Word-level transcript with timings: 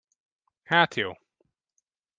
Hát 0.63 0.93
jó. 0.95 1.11